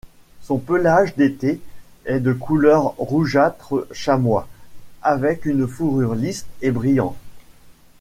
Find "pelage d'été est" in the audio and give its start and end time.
0.57-2.19